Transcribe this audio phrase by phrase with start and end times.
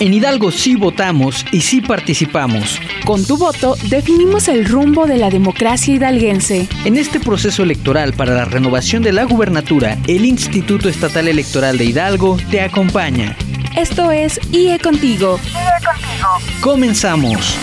[0.00, 2.80] En Hidalgo sí votamos y sí participamos.
[3.04, 6.66] Con tu voto definimos el rumbo de la democracia hidalguense.
[6.86, 11.84] En este proceso electoral para la renovación de la gubernatura, el Instituto Estatal Electoral de
[11.84, 13.36] Hidalgo te acompaña.
[13.76, 15.38] Esto es IE Contigo.
[15.44, 16.28] IE Contigo.
[16.62, 17.58] Comenzamos.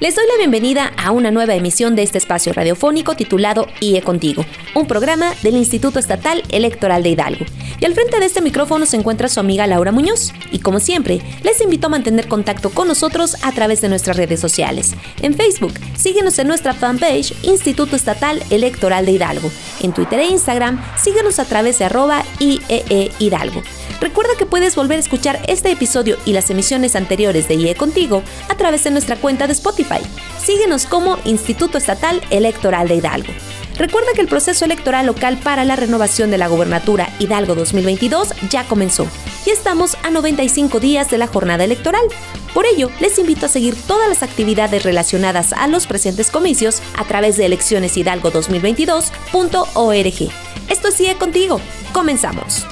[0.00, 4.44] Les doy la bienvenida a una nueva emisión de este espacio radiofónico titulado IE Contigo,
[4.74, 7.44] un programa del Instituto Estatal Electoral de Hidalgo.
[7.78, 10.32] Y al frente de este micrófono se encuentra su amiga Laura Muñoz.
[10.50, 14.40] Y como siempre, les invito a mantener contacto con nosotros a través de nuestras redes
[14.40, 14.94] sociales.
[15.22, 19.50] En Facebook, síguenos en nuestra fanpage Instituto Estatal Electoral de Hidalgo.
[19.80, 23.62] En Twitter e Instagram, síguenos a través de arroba IEE Hidalgo.
[24.00, 28.22] Recuerda que puedes volver a escuchar este episodio y las emisiones anteriores de IE Contigo
[28.48, 30.00] a través de nuestra cuenta de Spotify.
[30.42, 33.32] Síguenos como Instituto Estatal Electoral de Hidalgo.
[33.76, 38.62] Recuerda que el proceso electoral local para la renovación de la gobernatura Hidalgo 2022 ya
[38.64, 39.08] comenzó
[39.46, 42.04] y estamos a 95 días de la jornada electoral.
[42.52, 47.04] Por ello, les invito a seguir todas las actividades relacionadas a los presentes comicios a
[47.04, 50.30] través de eleccioneshidalgo2022.org.
[50.68, 51.60] Esto sigue contigo.
[51.92, 52.64] Comenzamos.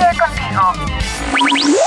[0.00, 1.80] Sigue.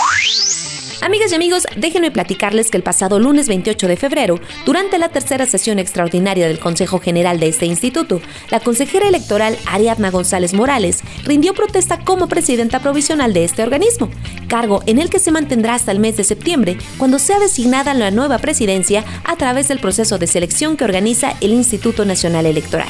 [1.03, 5.45] Amigas y amigos, déjenme platicarles que el pasado lunes 28 de febrero, durante la tercera
[5.45, 11.53] sesión extraordinaria del Consejo General de este instituto, la consejera electoral Ariadna González Morales rindió
[11.53, 14.09] protesta como presidenta provisional de este organismo,
[14.47, 18.09] cargo en el que se mantendrá hasta el mes de septiembre, cuando sea designada la
[18.09, 22.87] nueva presidencia a través del proceso de selección que organiza el Instituto Nacional Electoral.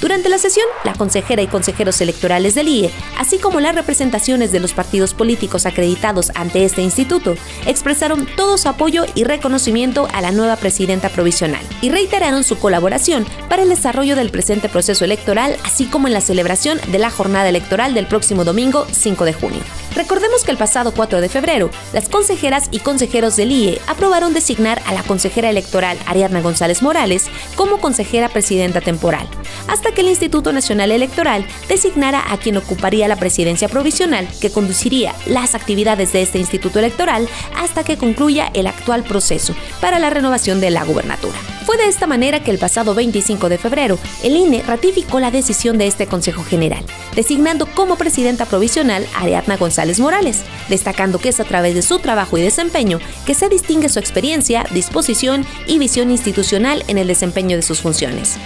[0.00, 4.60] Durante la sesión, la consejera y consejeros electorales del IE, así como las representaciones de
[4.60, 7.34] los partidos políticos acreditados ante este instituto,
[7.66, 13.26] expresaron todo su apoyo y reconocimiento a la nueva presidenta provisional y reiteraron su colaboración
[13.48, 17.48] para el desarrollo del presente proceso electoral, así como en la celebración de la jornada
[17.48, 19.60] electoral del próximo domingo 5 de junio.
[19.94, 24.82] Recordemos que el pasado 4 de febrero, las consejeras y consejeros del IE aprobaron designar
[24.84, 29.26] a la consejera electoral Ariadna González Morales como consejera presidenta temporal,
[29.68, 35.14] hasta que el Instituto Nacional Electoral designara a quien ocuparía la presidencia provisional que conduciría
[35.26, 40.60] las actividades de este instituto electoral hasta que concluya el actual proceso para la renovación
[40.60, 41.36] de la gubernatura.
[41.66, 45.78] Fue de esta manera que el pasado 25 de febrero, el INE ratificó la decisión
[45.78, 46.84] de este Consejo General,
[47.16, 51.98] designando como presidenta provisional a Ariadna González Morales, destacando que es a través de su
[51.98, 57.56] trabajo y desempeño que se distingue su experiencia, disposición y visión institucional en el desempeño
[57.56, 58.36] de sus funciones.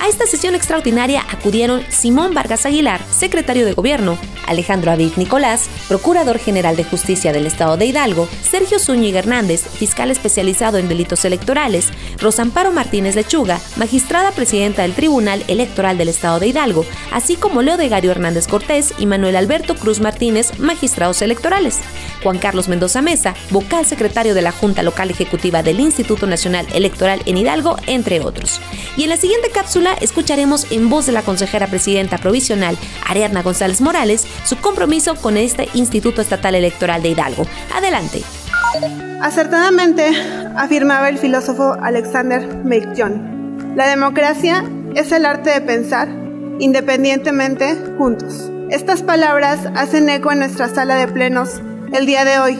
[0.00, 4.16] A esta sesión extraordinaria acudieron Simón Vargas Aguilar, secretario de Gobierno,
[4.46, 10.12] Alejandro Aviv Nicolás, Procurador General de Justicia del Estado de Hidalgo, Sergio Zúñiga Hernández, fiscal
[10.12, 11.88] especializado en delitos electorales,
[12.18, 17.76] Rosamparo Martínez Lechuga, magistrada presidenta del Tribunal Electoral del Estado de Hidalgo, así como Leo
[17.76, 21.80] de Gario Hernández Cortés y Manuel Alberto Cruz Martínez, magistrados electorales.
[22.22, 27.20] Juan Carlos Mendoza Mesa, vocal secretario de la Junta Local Ejecutiva del Instituto Nacional Electoral
[27.26, 28.60] en Hidalgo, entre otros.
[28.96, 32.76] Y en la siguiente cápsula escucharemos en voz de la consejera presidenta provisional,
[33.08, 37.46] Ariadna González Morales, su compromiso con este Instituto Estatal Electoral de Hidalgo.
[37.74, 38.22] Adelante.
[39.20, 40.10] Acertadamente
[40.56, 43.38] afirmaba el filósofo Alexander McJohn,
[43.78, 46.08] la democracia es el arte de pensar
[46.58, 48.50] independientemente juntos.
[48.70, 51.60] Estas palabras hacen eco en nuestra sala de plenos
[51.92, 52.58] el día de hoy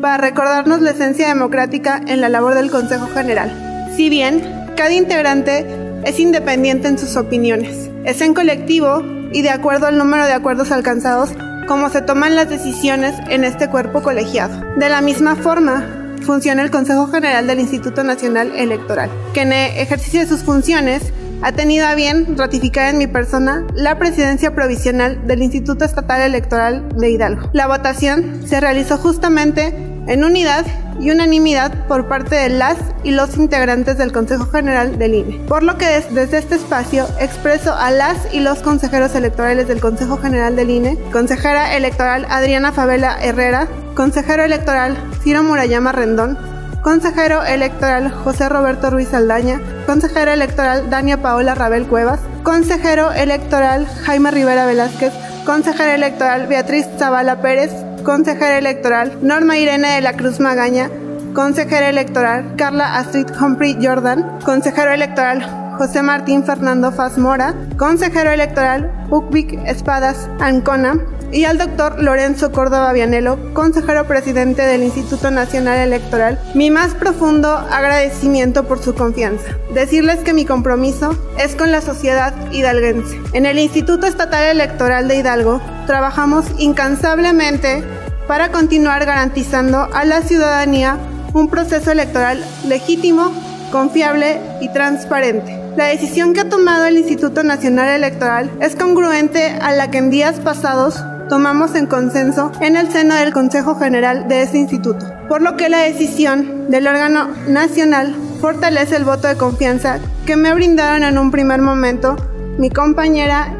[0.00, 3.90] para recordarnos la esencia democrática en la labor del Consejo General.
[3.96, 4.42] Si bien
[4.76, 5.66] cada integrante
[6.04, 9.02] es independiente en sus opiniones, es en colectivo
[9.32, 11.30] y de acuerdo al número de acuerdos alcanzados
[11.68, 14.60] como se toman las decisiones en este cuerpo colegiado.
[14.76, 20.20] De la misma forma, funciona el Consejo General del Instituto Nacional Electoral, que en ejercicio
[20.20, 21.12] de sus funciones
[21.42, 26.88] ha tenido a bien ratificar en mi persona la presidencia provisional del Instituto Estatal Electoral
[26.96, 27.48] de Hidalgo.
[27.52, 29.74] La votación se realizó justamente
[30.10, 30.66] en unidad
[30.98, 35.38] y unanimidad por parte de las y los integrantes del Consejo General del INE.
[35.46, 40.18] Por lo que desde este espacio expreso a las y los consejeros electorales del Consejo
[40.18, 46.36] General del INE, consejera electoral Adriana Favela Herrera, consejero electoral Ciro Murayama Rendón,
[46.82, 54.32] consejero electoral José Roberto Ruiz Aldaña, consejera electoral Dania Paola Rabel Cuevas, consejero electoral Jaime
[54.32, 55.12] Rivera Velázquez,
[55.46, 57.70] consejera electoral Beatriz Zavala Pérez,
[58.10, 60.90] consejera electoral Norma Irene de la Cruz Magaña,
[61.32, 69.06] consejera electoral Carla Astrid Humphrey Jordan, consejero electoral José Martín Fernando Faz Mora, consejero electoral
[69.10, 70.98] Ukvik Espadas Ancona,
[71.32, 77.48] y al doctor Lorenzo Córdoba Vianelo, consejero presidente del Instituto Nacional Electoral, mi más profundo
[77.48, 79.56] agradecimiento por su confianza.
[79.72, 83.20] Decirles que mi compromiso es con la sociedad hidalguense.
[83.32, 87.84] En el Instituto Estatal Electoral de Hidalgo trabajamos incansablemente
[88.30, 90.98] para continuar garantizando a la ciudadanía
[91.34, 93.32] un proceso electoral legítimo,
[93.72, 95.58] confiable y transparente.
[95.76, 100.10] La decisión que ha tomado el Instituto Nacional Electoral es congruente a la que en
[100.10, 105.42] días pasados tomamos en consenso en el seno del Consejo General de este instituto, por
[105.42, 111.02] lo que la decisión del órgano nacional fortalece el voto de confianza que me brindaron
[111.02, 112.14] en un primer momento
[112.58, 113.56] mi compañera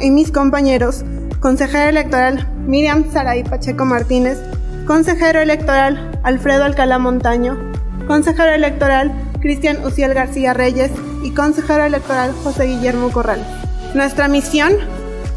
[0.00, 1.04] y mis compañeros,
[1.42, 4.38] consejera electoral Miriam Saray Pacheco Martínez,
[4.86, 7.58] consejero electoral Alfredo Alcalá Montaño,
[8.06, 10.92] consejero electoral Cristian Uciel García Reyes
[11.24, 13.44] y consejero electoral José Guillermo Corral.
[13.92, 14.72] Nuestra misión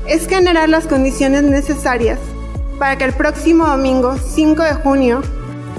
[0.08, 2.20] es generar las condiciones necesarias
[2.78, 5.24] para que el próximo domingo 5 de junio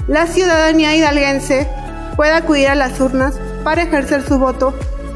[0.09, 1.69] la ciudadanía hidalguense
[2.17, 4.73] pueda acudir a las urnas para ejercer su voto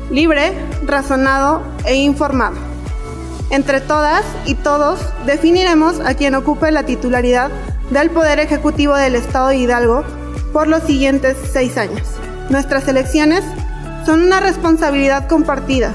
[0.10, 0.54] libre,
[0.86, 2.71] razonado e informado.
[3.52, 7.52] Entre todas y todos definiremos a quien ocupe la titularidad
[7.90, 10.06] del Poder Ejecutivo del Estado de Hidalgo
[10.54, 12.02] por los siguientes seis años.
[12.50, 13.44] Nuestras elecciones
[14.06, 15.94] son una responsabilidad compartida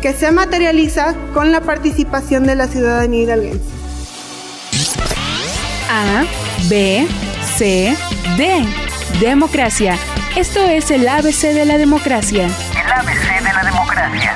[0.00, 3.64] que se materializa con la participación de la ciudadanía hidalguense.
[5.90, 6.24] A,
[6.68, 7.06] B,
[7.56, 7.96] C,
[8.36, 8.64] D.
[9.20, 9.98] Democracia.
[10.36, 12.46] Esto es el ABC de la democracia.
[12.46, 14.34] El ABC de la democracia.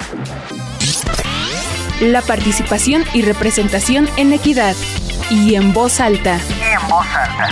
[2.00, 4.76] La participación y representación en equidad
[5.30, 6.34] y en voz alta.
[6.34, 7.48] En voz alta.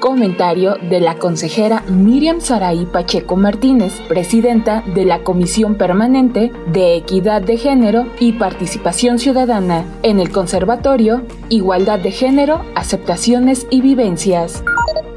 [0.00, 7.42] Comentario de la consejera Miriam Saraí Pacheco Martínez, presidenta de la Comisión Permanente de Equidad
[7.42, 14.64] de Género y Participación Ciudadana en el Conservatorio, Igualdad de Género, Aceptaciones y Vivencias.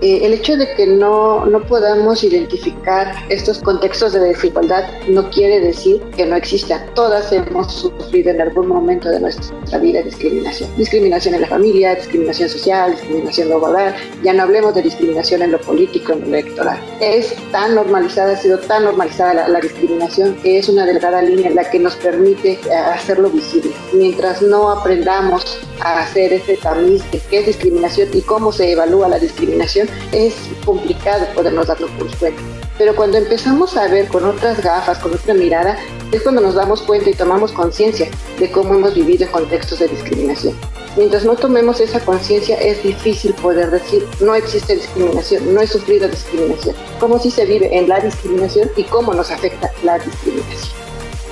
[0.01, 5.59] Eh, el hecho de que no, no podamos identificar estos contextos de desigualdad no quiere
[5.59, 6.81] decir que no existan.
[6.93, 10.69] Todas hemos sufrido en algún momento de nuestra vida discriminación.
[10.77, 13.95] Discriminación en la familia, discriminación social, discriminación laboral.
[14.23, 16.79] Ya no hablemos de discriminación en lo político, en lo electoral.
[16.99, 21.49] Es tan normalizada, ha sido tan normalizada la, la discriminación que es una delgada línea
[21.49, 23.71] la que nos permite eh, hacerlo visible.
[23.93, 29.07] Mientras no aprendamos a hacer ese tamiz de qué es discriminación y cómo se evalúa
[29.07, 32.41] la discriminación, es complicado podernos darlo por cuenta.
[32.77, 35.77] Pero cuando empezamos a ver con otras gafas, con otra mirada,
[36.11, 38.07] es cuando nos damos cuenta y tomamos conciencia
[38.39, 40.55] de cómo hemos vivido en contextos de discriminación.
[40.95, 46.07] Mientras no tomemos esa conciencia, es difícil poder decir no existe discriminación, no he sufrido
[46.07, 46.75] discriminación.
[46.99, 50.71] Cómo si se vive en la discriminación y cómo nos afecta la discriminación.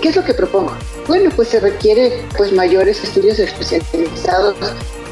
[0.02, 0.72] ¿Qué es lo que propongo?
[1.08, 4.56] Bueno, pues se requiere pues mayores estudios especializados,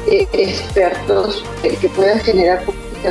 [0.06, 2.64] eh, expertos eh, que puedan generar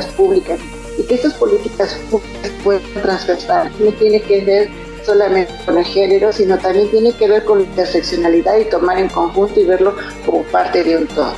[0.06, 0.58] públicas
[0.98, 3.70] y que estas políticas públicas puedan transversar.
[3.78, 4.68] No tiene que ver
[5.04, 9.08] solamente con el género, sino también tiene que ver con la interseccionalidad y tomar en
[9.08, 11.34] conjunto y verlo como parte de un todo.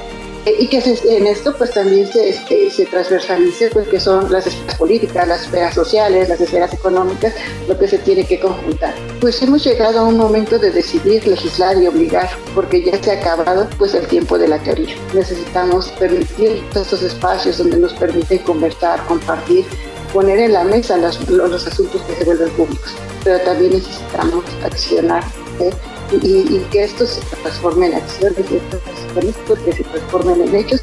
[0.46, 5.26] Y que en esto pues también se, este, transversalice pues que son las esferas políticas,
[5.26, 7.34] las esferas sociales, las esferas económicas,
[7.66, 8.94] lo que se tiene que conjuntar.
[9.20, 13.14] Pues hemos llegado a un momento de decidir, legislar y obligar, porque ya se ha
[13.14, 14.94] acabado pues el tiempo de la teoría.
[15.14, 19.64] Necesitamos permitir estos espacios donde nos permiten conversar, compartir,
[20.12, 25.24] poner en la mesa los, los asuntos que se vuelven públicos, pero también necesitamos accionar.
[25.60, 25.70] ¿eh?
[26.12, 30.82] Y, que esto se transforme en acciones, y que se transformen en hechos,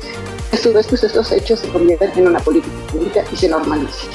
[0.52, 4.10] a su vez pues estos hechos se convierten en una política pública y se normalicen.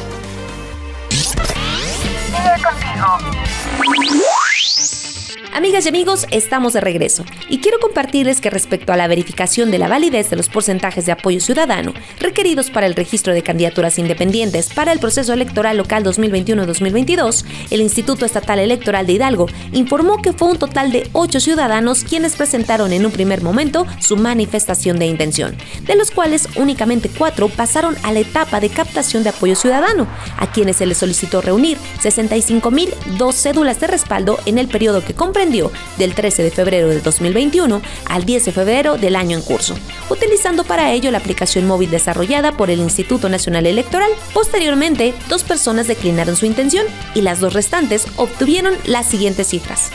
[5.59, 7.25] Amigas y amigos, estamos de regreso.
[7.49, 11.11] Y quiero compartirles que respecto a la verificación de la validez de los porcentajes de
[11.11, 17.45] apoyo ciudadano requeridos para el registro de candidaturas independientes para el proceso electoral local 2021-2022,
[17.73, 22.37] el Instituto Estatal Electoral de Hidalgo informó que fue un total de 8 ciudadanos quienes
[22.37, 27.97] presentaron en un primer momento su manifestación de intención, de los cuales únicamente 4 pasaron
[28.05, 33.33] a la etapa de captación de apoyo ciudadano, a quienes se les solicitó reunir 65.002
[33.33, 38.25] cédulas de respaldo en el periodo que comprende del 13 de febrero de 2021 al
[38.25, 39.75] 10 de febrero del año en curso,
[40.11, 44.11] utilizando para ello la aplicación móvil desarrollada por el Instituto Nacional Electoral.
[44.35, 49.91] Posteriormente, dos personas declinaron su intención y las dos restantes obtuvieron las siguientes cifras.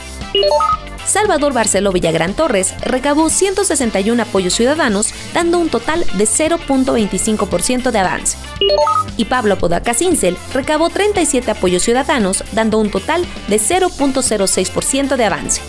[1.06, 8.38] Salvador Barceló Villagrán Torres recabó 161 apoyos ciudadanos, dando un total de 0.25% de avance.
[9.18, 15.62] Y Pablo Podaca Cincel recabó 37 apoyos ciudadanos, dando un total de 0.06% de avance.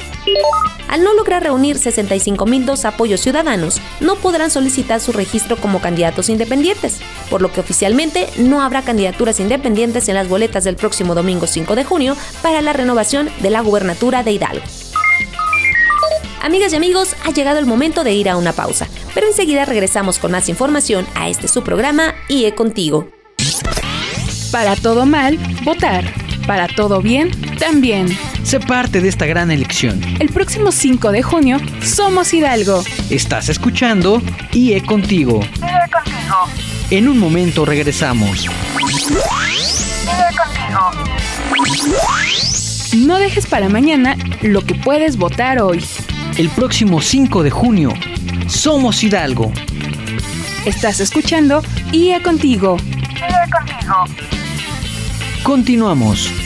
[0.89, 7.01] Al no lograr reunir 65.002 apoyos ciudadanos, no podrán solicitar su registro como candidatos independientes,
[7.29, 11.75] por lo que oficialmente no habrá candidaturas independientes en las boletas del próximo domingo 5
[11.75, 14.63] de junio para la renovación de la gubernatura de Hidalgo.
[16.45, 20.19] Amigas y amigos, ha llegado el momento de ir a una pausa, pero enseguida regresamos
[20.19, 23.09] con más información a este su programa IE Contigo.
[24.53, 26.05] Para todo mal, votar.
[26.47, 28.09] Para todo bien, también.
[28.43, 30.03] Sé parte de esta gran elección.
[30.21, 32.85] El próximo 5 de junio, somos Hidalgo.
[33.09, 34.21] Estás escuchando
[34.53, 35.41] IE Contigo.
[35.41, 36.37] IE Contigo.
[36.91, 38.45] En un momento regresamos.
[38.45, 38.51] IE
[40.37, 40.91] Contigo.
[42.99, 45.83] No dejes para mañana lo que puedes votar hoy
[46.37, 47.93] el próximo 5 de junio.
[48.49, 49.53] Somos Hidalgo.
[50.65, 51.63] Estás escuchando
[51.93, 52.77] IA Contigo.
[53.17, 54.05] IA Contigo.
[55.43, 56.44] Continuamos.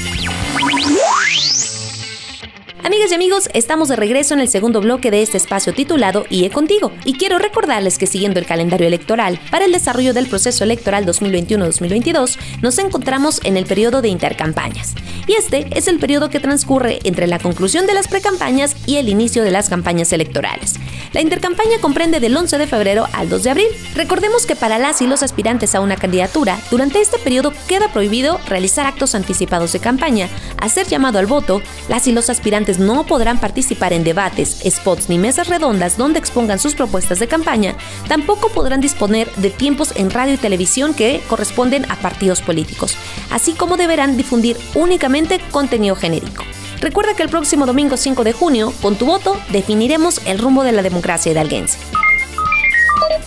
[2.88, 6.49] Amigas y amigos, estamos de regreso en el segundo bloque de este espacio titulado IE
[6.49, 11.04] Contigo y quiero recordarles que siguiendo el calendario electoral para el desarrollo del proceso electoral
[11.04, 14.95] 2021-2022 nos encontramos en el periodo de intercampañas
[15.26, 19.11] y este es el periodo que transcurre entre la conclusión de las precampañas y el
[19.11, 20.76] inicio de las campañas electorales.
[21.12, 23.68] La intercampaña comprende del 11 de febrero al 2 de abril.
[23.95, 28.40] Recordemos que para las y los aspirantes a una candidatura, durante este periodo queda prohibido
[28.47, 30.28] realizar actos anticipados de campaña,
[30.59, 35.18] hacer llamado al voto, las y los aspirantes no podrán participar en debates, spots ni
[35.18, 37.76] mesas redondas donde expongan sus propuestas de campaña,
[38.08, 42.97] tampoco podrán disponer de tiempos en radio y televisión que corresponden a partidos políticos,
[43.30, 46.44] así como deberán difundir únicamente contenido genérico.
[46.80, 50.73] Recuerda que el próximo domingo 5 de junio, con tu voto, definiremos el rumbo de
[50.73, 51.78] la democracia hidalguense.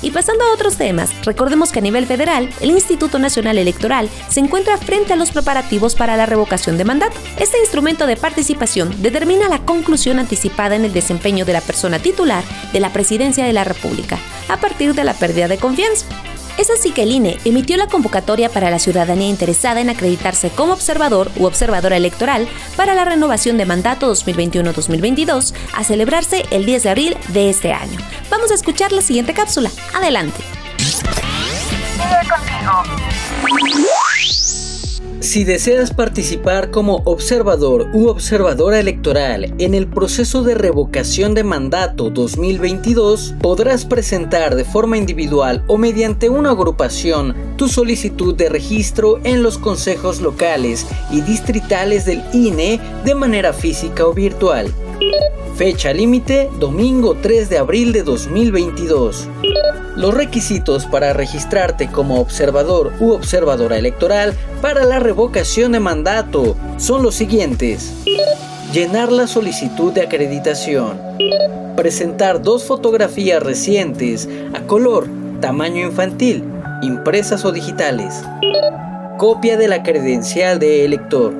[0.01, 4.39] Y pasando a otros temas, recordemos que a nivel federal, el Instituto Nacional Electoral se
[4.39, 7.17] encuentra frente a los preparativos para la revocación de mandato.
[7.37, 12.43] Este instrumento de participación determina la conclusión anticipada en el desempeño de la persona titular
[12.73, 14.17] de la presidencia de la República,
[14.47, 16.05] a partir de la pérdida de confianza.
[16.57, 20.73] Es así que el INE emitió la convocatoria para la ciudadanía interesada en acreditarse como
[20.73, 26.89] observador u observadora electoral para la renovación de mandato 2021-2022 a celebrarse el 10 de
[26.89, 27.99] abril de este año.
[28.29, 29.71] Vamos a escuchar la siguiente cápsula.
[29.93, 30.41] Adelante.
[35.21, 42.09] Si deseas participar como observador u observadora electoral en el proceso de revocación de mandato
[42.09, 49.43] 2022, podrás presentar de forma individual o mediante una agrupación tu solicitud de registro en
[49.43, 54.73] los consejos locales y distritales del INE de manera física o virtual.
[55.55, 59.27] Fecha límite, domingo 3 de abril de 2022.
[60.01, 67.03] Los requisitos para registrarte como observador u observadora electoral para la revocación de mandato son
[67.03, 67.93] los siguientes.
[68.73, 70.99] Llenar la solicitud de acreditación.
[71.75, 75.07] Presentar dos fotografías recientes a color,
[75.39, 76.43] tamaño infantil,
[76.81, 78.23] impresas o digitales.
[79.19, 81.31] Copia de la credencial de elector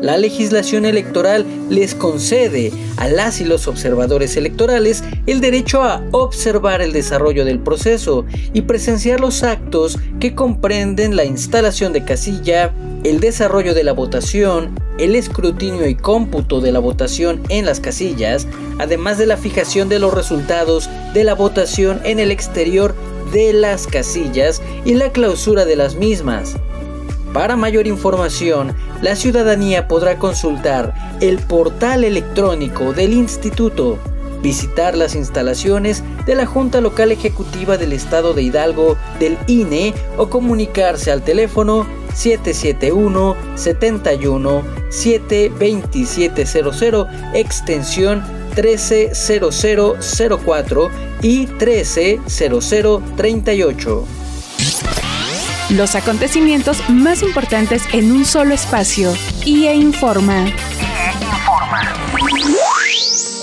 [0.00, 6.80] la legislación electoral les concede a las y los observadores electorales el derecho a observar
[6.80, 12.72] el desarrollo del proceso y presenciar los actos que comprenden la instalación de casilla,
[13.04, 18.46] el desarrollo de la votación, el escrutinio y cómputo de la votación en las casillas,
[18.78, 22.94] además de la fijación de los resultados de la votación en el exterior
[23.32, 26.56] de las casillas y la clausura de las mismas.
[27.32, 34.00] Para mayor información, la ciudadanía podrá consultar el portal electrónico del instituto,
[34.42, 40.28] visitar las instalaciones de la Junta Local Ejecutiva del Estado de Hidalgo del INE o
[40.28, 48.24] comunicarse al teléfono 771 71 72700 extensión
[48.56, 50.90] 130004
[51.22, 54.19] y 130038.
[55.70, 59.12] Los acontecimientos más importantes en un solo espacio.
[59.44, 60.46] IE Informa.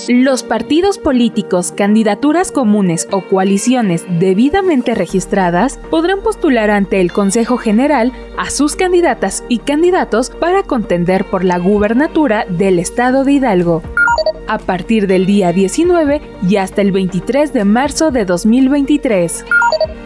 [0.08, 8.12] Los partidos políticos, candidaturas comunes o coaliciones debidamente registradas podrán postular ante el Consejo General
[8.36, 13.82] a sus candidatas y candidatos para contender por la gubernatura del Estado de Hidalgo
[14.48, 19.44] a partir del día 19 y hasta el 23 de marzo de 2023.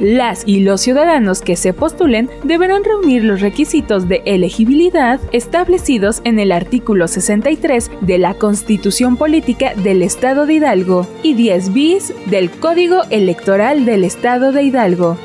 [0.01, 6.39] Las y los ciudadanos que se postulen deberán reunir los requisitos de elegibilidad establecidos en
[6.39, 12.51] el artículo 63 de la Constitución Política del Estado de Hidalgo y 10 bis del
[12.51, 15.19] Código Electoral del Estado de Hidalgo.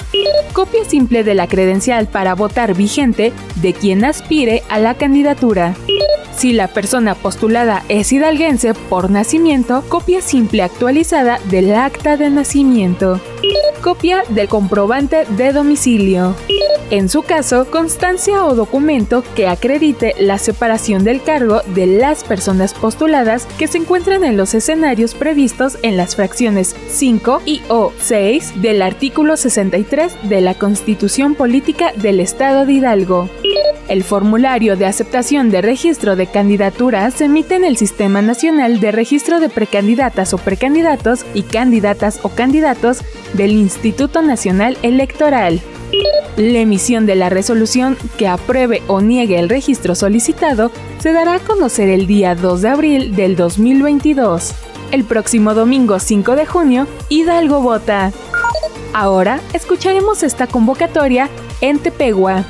[0.52, 3.32] Copia simple de la credencial para votar vigente
[3.62, 5.76] de quien aspire a la candidatura.
[6.36, 13.22] Si la persona postulada es hidalguense por nacimiento, copia simple actualizada del acta de nacimiento.
[13.82, 16.36] Copia del comprobante de domicilio.
[16.92, 22.74] En su caso, constancia o documento que acredite la separación del cargo de las personas
[22.74, 28.62] postuladas que se encuentran en los escenarios previstos en las fracciones 5 y o 6
[28.64, 33.30] del artículo 63 de la Constitución Política del Estado de Hidalgo.
[33.88, 38.92] El formulario de aceptación de registro de candidatura se emite en el Sistema Nacional de
[38.92, 45.62] Registro de Precandidatas o Precandidatos y Candidatas o Candidatos del Instituto Nacional Electoral.
[46.38, 51.40] La emisión de la resolución que apruebe o niegue el registro solicitado se dará a
[51.40, 54.54] conocer el día 2 de abril del 2022.
[54.92, 58.12] El próximo domingo 5 de junio, Hidalgo vota.
[58.94, 61.30] Ahora escucharemos esta convocatoria
[61.62, 62.46] en Tepegua.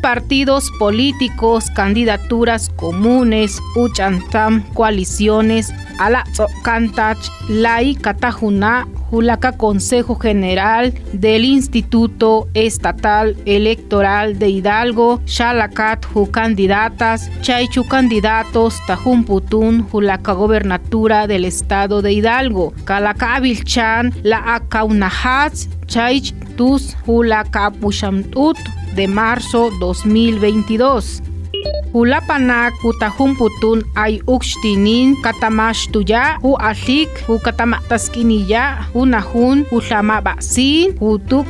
[0.00, 6.22] Partidos políticos, candidaturas comunes, uchantam, coaliciones, ala
[6.62, 7.18] cantach,
[7.48, 17.84] lai katajuna, Julaca Consejo General del Instituto Estatal Electoral de Hidalgo, Xalacat Ju candidatas, Chaichu
[17.88, 22.72] candidatos, Tajumputun, Julaca Gobernatura del Estado de Hidalgo,
[23.64, 28.56] Chan, La Acaunajats, Chaich Tus Julaca Pushamtut
[28.94, 31.31] de marzo 2022.
[31.92, 39.76] Hulapanak utahumputun ay uxtinin katamashtuya hu alik hu katamatasquiniya hu nahun hu
[40.24, 41.46] basin hu tuk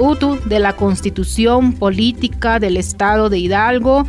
[0.00, 4.08] utu de la Constitución Política del Estado de Hidalgo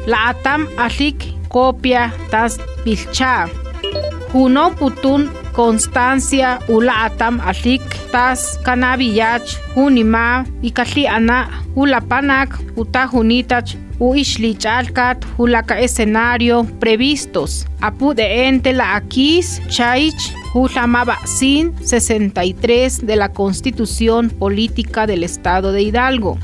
[0.08, 1.18] La atam ashik
[1.50, 3.50] copia tas pilcha.
[4.32, 14.16] Juno putun constancia ula atam ashik tas kanabiyach hunima ikali ana ulapanak utahunitach u
[14.58, 17.68] chalkat hulaka escenario previstos.
[17.82, 25.84] Apude ente la akis chaich Hulamaba Sin 63 de la Constitución Política del Estado de
[25.84, 26.38] Hidalgo.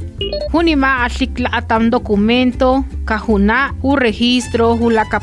[0.52, 1.06] Junima
[1.52, 4.78] atam documento, Cajuna, u registro,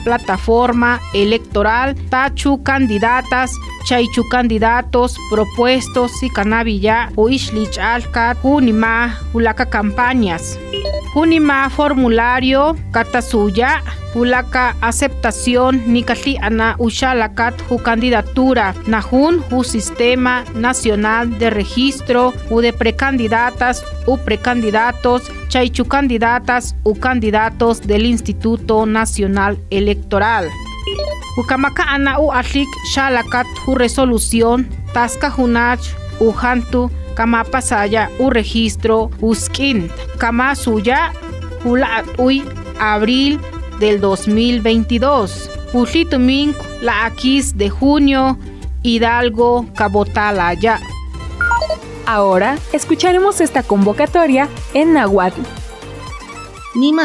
[0.04, 3.52] plataforma electoral, tachu candidatas,
[3.84, 10.58] chaichu candidatos, propuestos y canavilla, u ishlich alcat, junima, hulaka campañas.
[11.14, 13.82] Junima formulario, katasuya,
[14.14, 15.82] Hulaka aceptación.
[15.86, 18.74] Nikali ana ushalakat hu candidatura.
[18.86, 22.32] Najun hu sistema nacional de registro.
[22.50, 25.22] U de precandidatas u precandidatos.
[25.48, 30.48] Chaichu candidatas u candidatos del Instituto Nacional Electoral.
[31.36, 34.66] Hukamaka ana u ashik shalakat hu resolución.
[34.92, 35.82] Taska hunach
[36.20, 41.12] u hantu kama pasaya u registro uskint kama suya
[42.18, 42.42] uy
[42.78, 43.40] abril
[43.80, 45.50] del 2022.
[46.18, 48.38] Mink, la Aquis de junio,
[48.82, 50.78] Hidalgo, Cabotalaya.
[52.06, 55.63] Ahora escucharemos esta convocatoria en Nahuatl.
[56.76, 57.04] Nima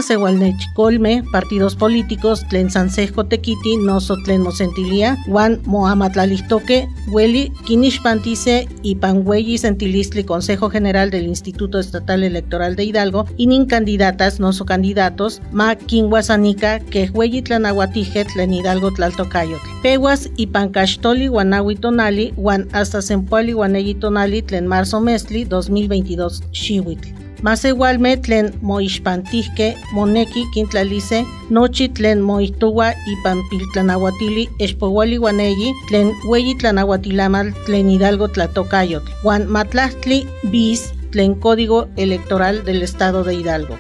[0.74, 8.96] Colme, partidos políticos, Tlen Sansejo Tequiti, Noso Tlen Mosentilia, Juan Mohamatlalitoque, Hueli, Kinish Pantice y
[8.96, 15.40] Panhueyi Sentilistli, Consejo General del Instituto Estatal Electoral de Hidalgo, y nin candidatas, noso candidatos,
[15.52, 23.04] Ma Kinguasanica, que Hueyi Tlanahuatije, Tlen Hidalgo Tlaltocayot, Peguas y Pancastoli, Guanahui Tonali, Juan hasta
[23.04, 23.54] Sempuali,
[24.00, 27.19] Tonali, Tlen Marzo Mesli, 2022, Xihuitl.
[27.42, 36.56] Más igualmente tlen moixpantihke moneki kintlalice nochi tlen moituwa ipan piltlanahuatili expowali guaneyi tlen weyi
[36.56, 43.78] tlanahuatilamal tlen hidalgo tlatocayotl Juan matlahtli bis tlen código electoral del estado de Hidalgo.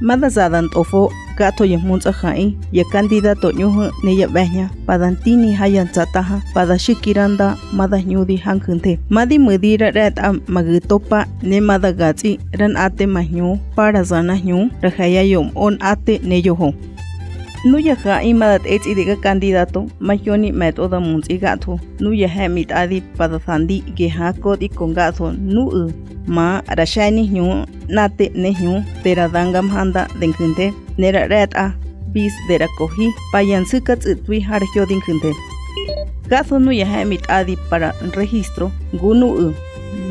[0.00, 3.90] Madazadan ofo gato y munzajai y candidato ñuhu
[4.32, 11.60] behnya padantini hayan zataha pada shikiranda mada nyudi hankente madi medira red am magitopa ne
[11.60, 14.40] mada gatsi ran ate mahnyu para zana
[15.54, 16.72] on ate neyoho
[17.64, 23.38] ja imadat ets idiga candidato mahioni met oda muns igato nuya he mit adi pada
[23.38, 25.92] thandi ge ha kod i kongato nu
[26.26, 31.72] ma rashani nyu nate ne nyu tera dangam handa denkinte nera red a
[32.12, 35.32] bis dera kohi payan sukat utwi har hyodin kinte
[36.28, 39.54] gato nuya he mit adi para registro gunu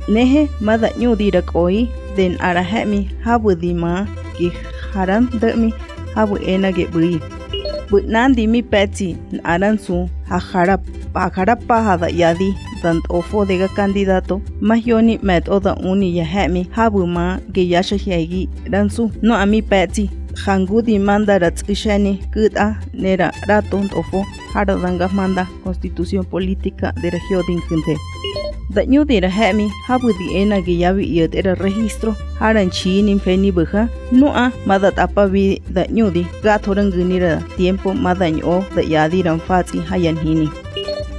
[0.08, 4.06] nehe mada nyudi rak hoy den ara hemi habu di ma
[4.42, 4.50] ki
[4.94, 5.70] haran dami
[6.14, 7.20] habu ena ge bui.
[7.90, 10.82] But nan di mi peti aran su ha harap
[11.14, 12.50] ha harap pa hada yadi
[12.82, 14.40] tant ofo dega candidato.
[14.60, 20.10] Mahyoni met oda uni ya hemi habu ma ge yasha hiagi ransu no ami peti.
[20.44, 24.24] Hangudi manda ratzishani kuda nera raton ofo
[24.54, 27.96] haradanga manda constitución política de región de
[28.70, 32.14] daño de hemi habudi ena ge yabi yed era registro.
[32.38, 37.92] Haran chi nin feni buja no a madat apa vi daño di gathoran gunira tiempo
[37.92, 40.48] madaño da yadi ran fati hayan hini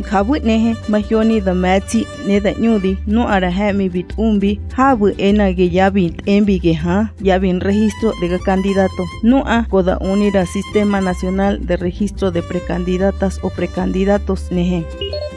[0.01, 5.53] khabut nehe mahyoni the mati ne da nyudi no ara hemi bit umbi habu ena
[5.53, 9.03] ge yabi embi ge ha yabi registro de candidato.
[9.23, 14.83] No a koda unira sistema nacional de registro de precandidatas o precandidatos nehe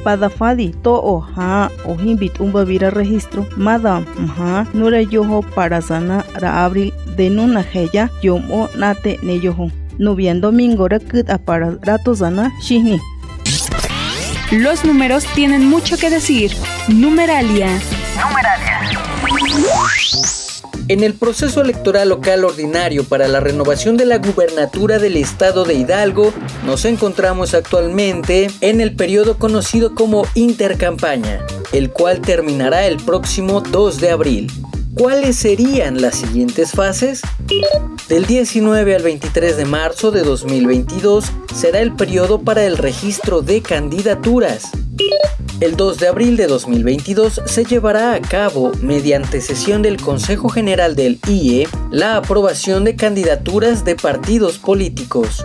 [0.07, 1.51] padafadi to o ha
[1.91, 7.63] o himbit umba vira registro madam ha nura yoho para sana ra abril de nuna
[7.75, 9.67] heya yomo nate ne yoho
[9.99, 12.99] no bien domingo ra kut para rato zana shihni
[14.53, 16.53] Los números tienen mucho que decir.
[16.87, 17.67] Numeralia.
[18.23, 18.76] Numeralia.
[20.89, 25.75] En el proceso electoral local ordinario para la renovación de la gubernatura del estado de
[25.75, 26.33] Hidalgo,
[26.65, 34.01] nos encontramos actualmente en el periodo conocido como intercampaña, el cual terminará el próximo 2
[34.01, 34.53] de abril.
[34.97, 37.21] ¿Cuáles serían las siguientes fases?
[38.09, 43.61] Del 19 al 23 de marzo de 2022 será el periodo para el registro de
[43.61, 44.71] candidaturas.
[45.61, 50.97] El 2 de abril de 2022 se llevará a cabo, mediante sesión del Consejo General
[50.97, 55.45] del IE, la aprobación de candidaturas de partidos políticos.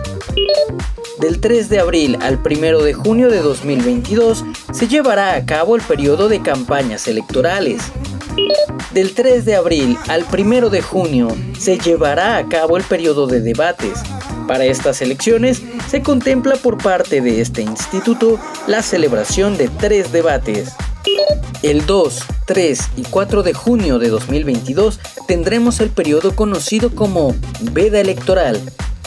[1.18, 5.82] Del 3 de abril al 1 de junio de 2022 se llevará a cabo el
[5.82, 7.82] periodo de campañas electorales.
[8.92, 13.40] Del 3 de abril al 1 de junio se llevará a cabo el periodo de
[13.40, 14.00] debates.
[14.46, 20.72] Para estas elecciones se contempla por parte de este instituto la celebración de tres debates.
[21.62, 27.34] El 2, 3 y 4 de junio de 2022 tendremos el periodo conocido como
[27.72, 28.60] veda electoral,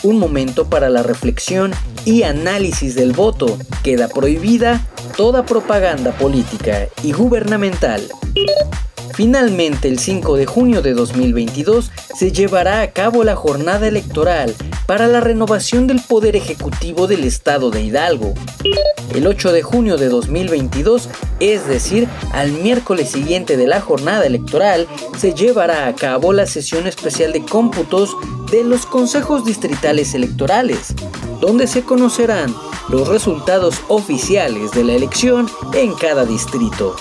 [0.03, 1.73] un momento para la reflexión
[2.05, 3.57] y análisis del voto.
[3.83, 8.01] Queda prohibida toda propaganda política y gubernamental.
[9.15, 14.53] Finalmente, el 5 de junio de 2022 se llevará a cabo la jornada electoral
[14.87, 18.33] para la renovación del Poder Ejecutivo del Estado de Hidalgo.
[19.13, 21.07] El 8 de junio de 2022,
[21.39, 24.85] es decir, al miércoles siguiente de la jornada electoral,
[25.17, 28.17] se llevará a cabo la sesión especial de cómputos
[28.51, 30.93] de los consejos distritales electorales,
[31.39, 32.53] donde se conocerán
[32.89, 36.95] los resultados oficiales de la elección en cada distrito.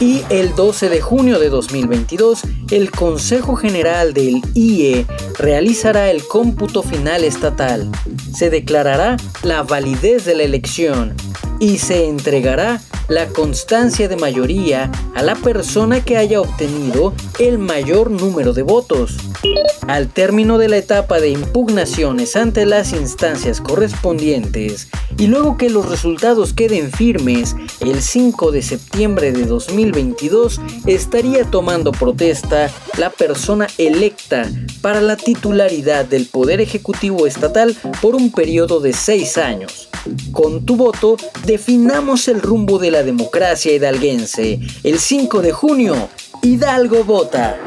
[0.00, 5.06] Y el 12 de junio de 2022, el Consejo General del IE
[5.38, 7.90] realizará el cómputo final estatal.
[8.34, 11.14] Se declarará la validez de la elección
[11.58, 18.10] y se entregará la constancia de mayoría a la persona que haya obtenido el mayor
[18.10, 19.16] número de votos.
[19.86, 25.88] Al término de la etapa de impugnaciones ante las instancias correspondientes y luego que los
[25.88, 34.48] resultados queden firmes, el 5 de septiembre de 2022 estaría tomando protesta la persona electa
[34.80, 39.88] para la titularidad del Poder Ejecutivo Estatal por un periodo de seis años.
[40.32, 44.60] Con tu voto, definamos el rumbo de la democracia hidalguense.
[44.82, 46.08] El 5 de junio,
[46.42, 47.58] Hidalgo vota.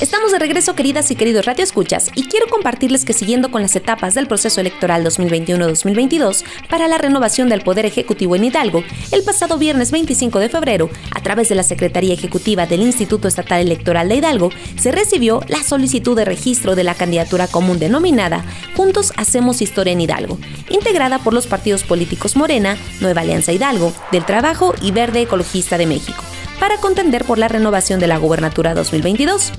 [0.00, 3.76] Estamos de regreso, queridas y queridos Radio Escuchas, y quiero compartirles que siguiendo con las
[3.76, 9.56] etapas del proceso electoral 2021-2022 para la renovación del Poder Ejecutivo en Hidalgo, el pasado
[9.56, 14.16] viernes 25 de febrero, a través de la Secretaría Ejecutiva del Instituto Estatal Electoral de
[14.16, 18.44] Hidalgo, se recibió la solicitud de registro de la candidatura común denominada
[18.76, 20.38] Juntos Hacemos Historia en Hidalgo,
[20.70, 25.86] integrada por los partidos políticos Morena, Nueva Alianza Hidalgo, del Trabajo y Verde Ecologista de
[25.86, 26.24] México
[26.64, 29.52] para contender por la renovación de la gubernatura 2022.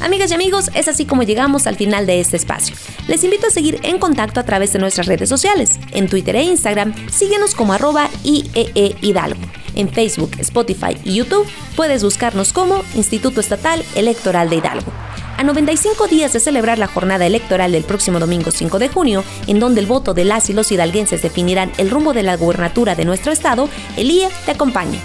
[0.00, 2.76] Amigas y amigos, es así como llegamos al final de este espacio.
[3.08, 5.78] Les invito a seguir en contacto a través de nuestras redes sociales.
[5.92, 9.40] En Twitter e Instagram, síguenos como arroba IEE Hidalgo.
[9.74, 14.92] En Facebook, Spotify y YouTube puedes buscarnos como Instituto Estatal Electoral de Hidalgo.
[15.36, 19.58] A 95 días de celebrar la jornada electoral del próximo domingo 5 de junio, en
[19.58, 23.04] donde el voto de las y los hidalguenses definirán el rumbo de la gubernatura de
[23.04, 25.00] nuestro estado, el IE te acompaña.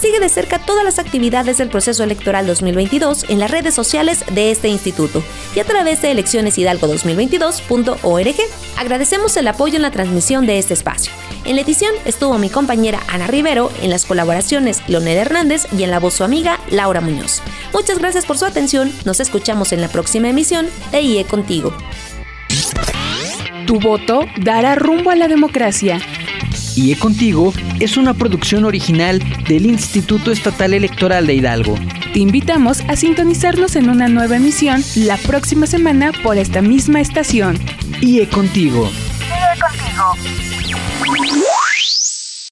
[0.00, 4.50] Sigue de cerca todas las actividades del proceso electoral 2022 en las redes sociales de
[4.50, 5.22] este instituto
[5.54, 8.36] y a través de eleccioneshidalgo2022.org.
[8.78, 11.12] Agradecemos el apoyo en la transmisión de este espacio.
[11.44, 15.90] En la edición estuvo mi compañera Ana Rivero, en las colaboraciones Leonel Hernández y en
[15.90, 17.42] la voz su amiga Laura Muñoz.
[17.74, 21.74] Muchas gracias por su atención, nos escuchamos en la próxima emisión de IE Contigo.
[23.66, 26.00] Tu voto dará rumbo a la democracia.
[26.80, 31.74] IE Contigo es una producción original del Instituto Estatal Electoral de Hidalgo.
[32.14, 37.58] Te invitamos a sintonizarnos en una nueva emisión la próxima semana por esta misma estación.
[38.00, 38.90] IE Contigo.
[39.20, 40.59] IE Contigo.